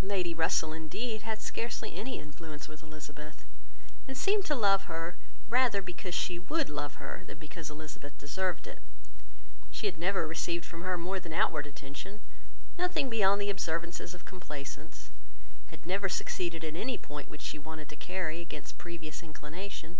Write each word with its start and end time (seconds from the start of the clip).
Lady 0.00 0.32
Russell, 0.32 0.72
indeed, 0.72 1.20
had 1.20 1.42
scarcely 1.42 1.94
any 1.94 2.18
influence 2.18 2.66
with 2.66 2.82
Elizabeth, 2.82 3.44
and 4.08 4.16
seemed 4.16 4.46
to 4.46 4.54
love 4.54 4.84
her, 4.84 5.16
rather 5.50 5.82
because 5.82 6.14
she 6.14 6.38
would 6.38 6.70
love 6.70 6.94
her, 6.94 7.24
than 7.26 7.36
because 7.36 7.68
Elizabeth 7.68 8.16
deserved 8.16 8.66
it. 8.66 8.78
She 9.70 9.84
had 9.84 9.98
never 9.98 10.26
received 10.26 10.64
from 10.64 10.80
her 10.80 10.96
more 10.96 11.20
than 11.20 11.34
outward 11.34 11.66
attention, 11.66 12.22
nothing 12.78 13.10
beyond 13.10 13.38
the 13.38 13.50
observances 13.50 14.14
of 14.14 14.24
complaisance; 14.24 15.10
had 15.66 15.84
never 15.84 16.08
succeeded 16.08 16.64
in 16.64 16.74
any 16.74 16.96
point 16.96 17.28
which 17.28 17.42
she 17.42 17.58
wanted 17.58 17.90
to 17.90 17.96
carry, 17.96 18.40
against 18.40 18.78
previous 18.78 19.22
inclination. 19.22 19.98